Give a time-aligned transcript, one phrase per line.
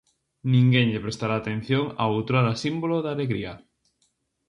[0.53, 3.53] Ninguén lle prestará atención ao outrora símbolo da alegría.